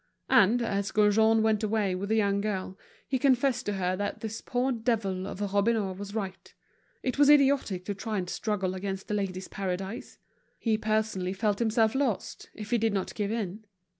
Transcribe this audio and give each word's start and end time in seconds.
And, 0.31 0.63
as 0.63 0.91
Gaujean 0.91 1.43
went 1.43 1.61
away 1.61 1.93
with 1.93 2.09
the 2.09 2.15
young 2.15 2.41
girl, 2.41 2.75
he 3.07 3.19
confessed 3.19 3.67
to 3.67 3.73
her 3.73 3.95
that 3.97 4.21
this 4.21 4.41
poor 4.41 4.71
devil 4.71 5.27
of 5.27 5.43
a 5.43 5.47
Robineau 5.49 5.91
was 5.93 6.15
right. 6.15 6.51
It 7.03 7.19
was 7.19 7.29
idiotic 7.29 7.85
to 7.85 7.93
try 7.93 8.17
and 8.17 8.27
struggle 8.27 8.73
against 8.73 9.07
The 9.09 9.13
Ladies' 9.13 9.47
Paradise. 9.47 10.17
He 10.57 10.75
personally 10.75 11.33
felt 11.33 11.59
himself 11.59 11.93
lost, 11.93 12.49
if 12.55 12.71
he 12.71 12.79
did 12.79 12.93
not 12.95 13.13
give 13.13 13.31
in. 13.31 13.63